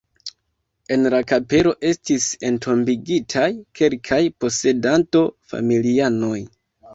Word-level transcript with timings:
En 0.93 1.03
la 1.13 1.17
kapelo 1.31 1.73
estis 1.89 2.25
entombigitaj 2.49 3.43
kelkaj 3.81 4.19
posedanto-familianoj. 4.45 6.41